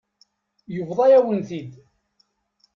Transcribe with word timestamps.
Yebḍa-yawen-ten-id. 0.75 1.71